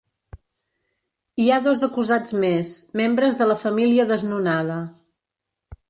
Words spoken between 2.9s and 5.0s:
membres de la família desnonada.